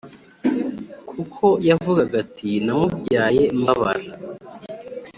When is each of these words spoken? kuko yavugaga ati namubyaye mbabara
kuko 1.09 1.45
yavugaga 1.69 2.15
ati 2.23 2.49
namubyaye 2.65 3.43
mbabara 3.59 4.07